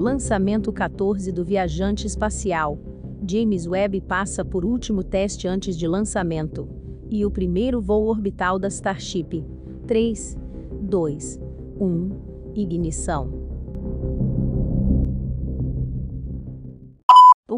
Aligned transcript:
Lançamento 0.00 0.72
14 0.72 1.30
do 1.30 1.44
viajante 1.44 2.06
espacial. 2.06 2.78
James 3.28 3.66
Webb 3.66 4.00
passa 4.00 4.42
por 4.42 4.64
último 4.64 5.04
teste 5.04 5.46
antes 5.46 5.76
de 5.76 5.86
lançamento. 5.86 6.66
E 7.10 7.26
o 7.26 7.30
primeiro 7.30 7.82
voo 7.82 8.06
orbital 8.06 8.58
da 8.58 8.68
Starship. 8.68 9.44
3, 9.86 10.38
2, 10.80 11.38
1. 11.78 12.10
Ignição. 12.54 13.39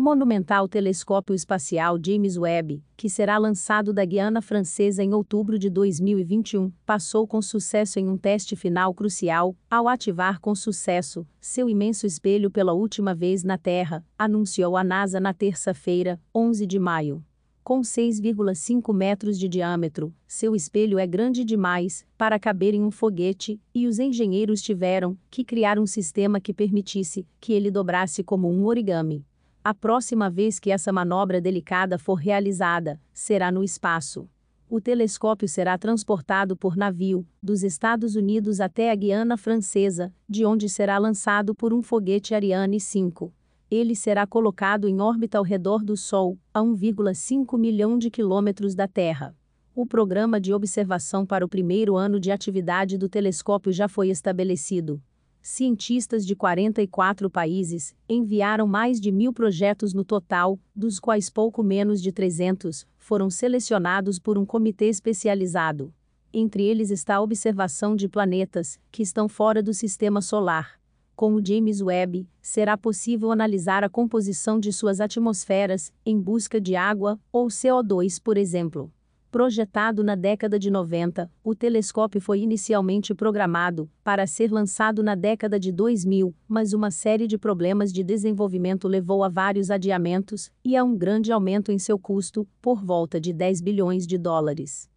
Monumental 0.00 0.66
telescópio 0.66 1.34
espacial 1.34 1.98
James 2.04 2.38
Webb, 2.38 2.82
que 2.96 3.10
será 3.10 3.36
lançado 3.36 3.92
da 3.92 4.04
Guiana 4.04 4.40
Francesa 4.40 5.04
em 5.04 5.12
outubro 5.12 5.58
de 5.58 5.68
2021, 5.68 6.72
passou 6.86 7.26
com 7.26 7.42
sucesso 7.42 7.98
em 7.98 8.08
um 8.08 8.16
teste 8.16 8.56
final 8.56 8.94
crucial, 8.94 9.54
ao 9.70 9.86
ativar 9.86 10.40
com 10.40 10.54
sucesso 10.54 11.26
seu 11.38 11.68
imenso 11.68 12.06
espelho 12.06 12.50
pela 12.50 12.72
última 12.72 13.14
vez 13.14 13.44
na 13.44 13.58
Terra, 13.58 14.04
anunciou 14.18 14.76
a 14.76 14.82
NASA 14.82 15.20
na 15.20 15.34
terça-feira, 15.34 16.18
11 16.34 16.66
de 16.66 16.78
maio. 16.78 17.22
Com 17.62 17.82
6,5 17.82 18.92
metros 18.94 19.38
de 19.38 19.46
diâmetro, 19.48 20.14
seu 20.26 20.56
espelho 20.56 20.98
é 20.98 21.06
grande 21.06 21.44
demais 21.44 22.06
para 22.16 22.38
caber 22.38 22.74
em 22.74 22.82
um 22.82 22.90
foguete, 22.90 23.60
e 23.74 23.86
os 23.86 23.98
engenheiros 23.98 24.62
tiveram 24.62 25.16
que 25.30 25.44
criar 25.44 25.78
um 25.78 25.86
sistema 25.86 26.40
que 26.40 26.54
permitisse 26.54 27.26
que 27.38 27.52
ele 27.52 27.70
dobrasse 27.70 28.24
como 28.24 28.50
um 28.50 28.64
origami. 28.64 29.24
A 29.62 29.74
próxima 29.74 30.30
vez 30.30 30.58
que 30.58 30.70
essa 30.70 30.90
manobra 30.90 31.38
delicada 31.38 31.98
for 31.98 32.14
realizada, 32.14 32.98
será 33.12 33.52
no 33.52 33.62
espaço. 33.62 34.26
O 34.70 34.80
telescópio 34.80 35.46
será 35.46 35.76
transportado 35.76 36.56
por 36.56 36.78
navio, 36.78 37.26
dos 37.42 37.62
Estados 37.62 38.16
Unidos 38.16 38.58
até 38.58 38.90
a 38.90 38.94
Guiana 38.94 39.36
Francesa, 39.36 40.14
de 40.26 40.46
onde 40.46 40.66
será 40.66 40.96
lançado 40.96 41.54
por 41.54 41.74
um 41.74 41.82
foguete 41.82 42.34
Ariane 42.34 42.80
5. 42.80 43.30
Ele 43.70 43.94
será 43.94 44.26
colocado 44.26 44.88
em 44.88 44.98
órbita 44.98 45.36
ao 45.36 45.44
redor 45.44 45.84
do 45.84 45.94
Sol, 45.94 46.38
a 46.54 46.60
1,5 46.60 47.58
milhão 47.58 47.98
de 47.98 48.10
quilômetros 48.10 48.74
da 48.74 48.88
Terra. 48.88 49.36
O 49.74 49.84
programa 49.84 50.40
de 50.40 50.54
observação 50.54 51.26
para 51.26 51.44
o 51.44 51.48
primeiro 51.48 51.96
ano 51.96 52.18
de 52.18 52.30
atividade 52.30 52.96
do 52.96 53.10
telescópio 53.10 53.70
já 53.72 53.88
foi 53.88 54.08
estabelecido 54.08 55.02
cientistas 55.42 56.26
de 56.26 56.36
44 56.36 57.30
países 57.30 57.94
enviaram 58.08 58.66
mais 58.66 59.00
de 59.00 59.10
mil 59.10 59.32
projetos 59.32 59.94
no 59.94 60.04
total, 60.04 60.58
dos 60.74 60.98
quais 60.98 61.30
pouco 61.30 61.62
menos 61.62 62.02
de 62.02 62.12
300 62.12 62.86
foram 62.98 63.30
selecionados 63.30 64.18
por 64.18 64.36
um 64.36 64.44
comitê 64.44 64.86
especializado. 64.86 65.92
Entre 66.32 66.62
eles 66.64 66.90
está 66.90 67.16
a 67.16 67.20
observação 67.20 67.96
de 67.96 68.08
planetas 68.08 68.78
que 68.90 69.02
estão 69.02 69.28
fora 69.28 69.62
do 69.62 69.74
sistema 69.74 70.20
solar. 70.20 70.78
Com 71.16 71.34
o 71.34 71.44
James 71.44 71.82
Webb, 71.82 72.26
será 72.40 72.78
possível 72.78 73.30
analisar 73.30 73.82
a 73.84 73.88
composição 73.88 74.58
de 74.58 74.72
suas 74.72 75.00
atmosferas 75.00 75.92
em 76.06 76.18
busca 76.18 76.60
de 76.60 76.76
água 76.76 77.18
ou 77.32 77.48
CO2, 77.48 78.20
por 78.22 78.38
exemplo. 78.38 78.90
Projetado 79.30 80.02
na 80.02 80.16
década 80.16 80.58
de 80.58 80.72
90, 80.72 81.30
o 81.44 81.54
telescópio 81.54 82.20
foi 82.20 82.40
inicialmente 82.40 83.14
programado 83.14 83.88
para 84.02 84.26
ser 84.26 84.50
lançado 84.50 85.04
na 85.04 85.14
década 85.14 85.58
de 85.60 85.70
2000, 85.70 86.34
mas 86.48 86.72
uma 86.72 86.90
série 86.90 87.28
de 87.28 87.38
problemas 87.38 87.92
de 87.92 88.02
desenvolvimento 88.02 88.88
levou 88.88 89.22
a 89.22 89.28
vários 89.28 89.70
adiamentos 89.70 90.50
e 90.64 90.76
a 90.76 90.82
um 90.82 90.96
grande 90.96 91.30
aumento 91.30 91.70
em 91.70 91.78
seu 91.78 91.96
custo, 91.96 92.44
por 92.60 92.84
volta 92.84 93.20
de 93.20 93.32
10 93.32 93.60
bilhões 93.60 94.04
de 94.04 94.18
dólares. 94.18 94.90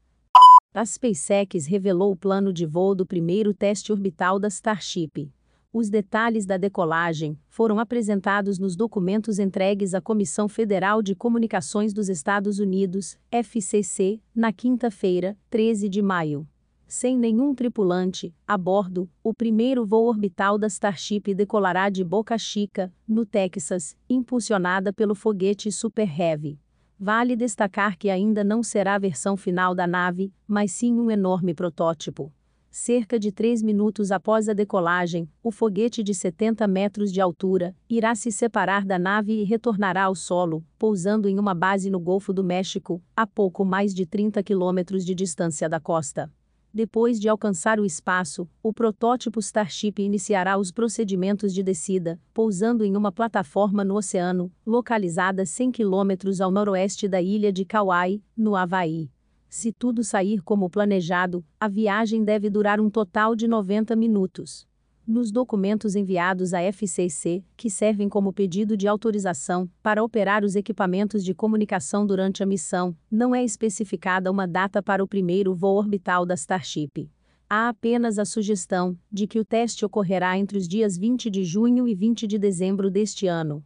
A 0.74 0.84
SpaceX 0.84 1.68
revelou 1.68 2.12
o 2.12 2.16
plano 2.16 2.52
de 2.52 2.66
voo 2.66 2.96
do 2.96 3.06
primeiro 3.06 3.54
teste 3.54 3.92
orbital 3.92 4.40
da 4.40 4.48
Starship. 4.48 5.32
Os 5.76 5.90
detalhes 5.90 6.46
da 6.46 6.56
decolagem 6.56 7.36
foram 7.50 7.80
apresentados 7.80 8.60
nos 8.60 8.76
documentos 8.76 9.40
entregues 9.40 9.96
à 9.96 10.00
Comissão 10.00 10.48
Federal 10.48 11.02
de 11.02 11.16
Comunicações 11.16 11.92
dos 11.92 12.10
Estados 12.10 12.60
Unidos, 12.60 13.18
FCC, 13.32 14.22
na 14.36 14.54
quinta-feira, 14.54 15.36
13 15.50 15.90
de 15.90 16.00
maio. 16.00 16.48
Sem 16.86 17.18
nenhum 17.18 17.56
tripulante, 17.56 18.32
a 18.48 18.56
bordo, 18.56 19.10
o 19.24 19.34
primeiro 19.34 19.84
voo 19.84 20.06
orbital 20.06 20.60
da 20.60 20.68
Starship 20.68 21.34
decolará 21.34 21.90
de 21.90 22.04
Boca 22.04 22.38
Chica, 22.38 22.94
no 23.08 23.26
Texas, 23.26 23.98
impulsionada 24.08 24.94
pelo 24.94 25.16
foguete 25.16 25.72
Super 25.72 26.08
Heavy. 26.08 26.60
Vale 27.00 27.36
destacar 27.36 27.98
que 27.98 28.12
ainda 28.12 28.44
não 28.44 28.62
será 28.62 28.94
a 28.94 29.00
versão 29.00 29.36
final 29.36 29.74
da 29.74 29.88
nave, 29.88 30.32
mas 30.48 30.72
sim 30.72 30.94
um 31.00 31.10
enorme 31.10 31.56
protótipo. 31.56 32.32
Cerca 32.76 33.20
de 33.20 33.32
três 33.32 33.62
minutos 33.62 34.12
após 34.12 34.50
a 34.50 34.54
decolagem, 34.54 35.30
o 35.44 35.52
foguete 35.52 36.02
de 36.02 36.12
70 36.12 36.68
metros 36.68 37.12
de 37.12 37.22
altura 37.22 37.76
irá 37.88 38.16
se 38.16 38.32
separar 38.32 38.84
da 38.84 38.98
nave 38.98 39.32
e 39.32 39.44
retornará 39.44 40.06
ao 40.06 40.16
solo, 40.16 40.66
pousando 40.80 41.30
em 41.30 41.38
uma 41.38 41.54
base 41.54 41.92
no 41.92 42.00
Golfo 42.00 42.34
do 42.34 42.44
México, 42.44 43.00
a 43.16 43.28
pouco 43.28 43.64
mais 43.64 43.94
de 43.94 44.08
30 44.08 44.42
quilômetros 44.42 45.06
de 45.06 45.14
distância 45.14 45.70
da 45.70 45.80
costa. 45.80 46.32
Depois 46.74 47.20
de 47.20 47.30
alcançar 47.30 47.80
o 47.80 47.86
espaço, 47.86 48.50
o 48.64 48.74
protótipo 48.74 49.40
Starship 49.40 50.00
iniciará 50.00 50.58
os 50.58 50.72
procedimentos 50.72 51.54
de 51.54 51.62
descida, 51.62 52.20
pousando 52.34 52.84
em 52.84 52.98
uma 52.98 53.12
plataforma 53.12 53.86
no 53.86 53.98
oceano, 53.98 54.52
localizada 54.66 55.46
100 55.46 55.74
quilômetros 55.74 56.42
ao 56.42 56.50
noroeste 56.50 57.08
da 57.08 57.22
ilha 57.22 57.54
de 57.54 57.66
Kauai, 57.66 58.20
no 58.36 58.56
Havaí. 58.56 59.12
Se 59.56 59.72
tudo 59.72 60.04
sair 60.04 60.42
como 60.42 60.68
planejado, 60.68 61.46
a 61.60 61.68
viagem 61.68 62.24
deve 62.24 62.50
durar 62.50 62.82
um 62.82 62.90
total 62.90 63.36
de 63.36 63.48
90 63.48 63.96
minutos. 63.96 64.68
Nos 65.06 65.32
documentos 65.32 65.96
enviados 65.96 66.56
à 66.56 66.62
FCC, 66.64 67.46
que 67.56 67.70
servem 67.70 68.10
como 68.10 68.34
pedido 68.34 68.76
de 68.76 68.88
autorização 68.88 69.70
para 69.84 70.04
operar 70.04 70.44
os 70.44 70.56
equipamentos 70.56 71.24
de 71.24 71.36
comunicação 71.36 72.04
durante 72.04 72.42
a 72.42 72.48
missão, 72.48 72.98
não 73.12 73.36
é 73.36 73.44
especificada 73.44 74.32
uma 74.32 74.48
data 74.48 74.82
para 74.82 75.04
o 75.04 75.08
primeiro 75.08 75.54
voo 75.54 75.78
orbital 75.78 76.26
da 76.26 76.34
Starship. 76.34 77.08
Há 77.48 77.70
apenas 77.70 78.18
a 78.18 78.26
sugestão 78.26 78.98
de 79.12 79.28
que 79.28 79.38
o 79.38 79.46
teste 79.46 79.86
ocorrerá 79.86 80.36
entre 80.36 80.58
os 80.58 80.68
dias 80.68 80.98
20 80.98 81.30
de 81.30 81.44
junho 81.44 81.88
e 81.88 81.94
20 81.94 82.26
de 82.26 82.40
dezembro 82.40 82.90
deste 82.90 83.28
ano. 83.28 83.64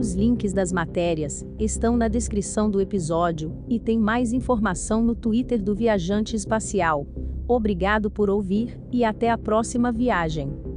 Os 0.00 0.14
links 0.14 0.54
das 0.54 0.72
matérias 0.72 1.46
estão 1.58 1.94
na 1.94 2.08
descrição 2.08 2.70
do 2.70 2.80
episódio 2.80 3.54
e 3.68 3.78
tem 3.78 3.98
mais 3.98 4.32
informação 4.32 5.04
no 5.04 5.14
Twitter 5.14 5.62
do 5.62 5.74
Viajante 5.74 6.34
Espacial. 6.34 7.06
Obrigado 7.46 8.10
por 8.10 8.30
ouvir 8.30 8.80
e 8.90 9.04
até 9.04 9.28
a 9.28 9.36
próxima 9.36 9.92
viagem. 9.92 10.69